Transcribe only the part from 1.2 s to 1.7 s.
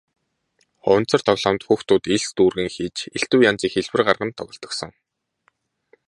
тоглоомд